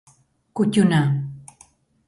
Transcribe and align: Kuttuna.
Kuttuna. 0.55 1.01